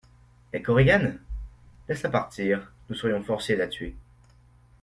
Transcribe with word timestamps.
La 0.51 0.59
Korigane? 0.63 1.19
Laisse-la 1.87 2.09
partir, 2.09 2.73
nous 2.89 2.95
serions 2.95 3.21
forcés 3.23 3.53
de 3.53 3.59
la 3.59 3.67
tuer. 3.67 3.95